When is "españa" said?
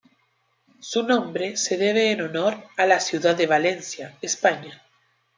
4.23-4.81